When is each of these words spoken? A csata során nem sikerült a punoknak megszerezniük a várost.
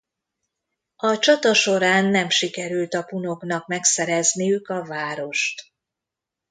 A 0.95 1.19
csata 1.19 1.53
során 1.53 2.05
nem 2.05 2.29
sikerült 2.29 2.93
a 2.93 3.03
punoknak 3.03 3.67
megszerezniük 3.67 4.67
a 4.69 4.85
várost. 4.85 5.73